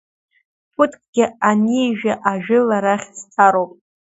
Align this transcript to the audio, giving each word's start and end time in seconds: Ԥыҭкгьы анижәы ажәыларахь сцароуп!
Ԥыҭкгьы 0.73 1.25
анижәы 1.49 2.13
ажәыларахь 2.31 3.07
сцароуп! 3.17 3.71